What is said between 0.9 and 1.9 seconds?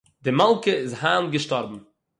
הײַנט געשטאָרבן.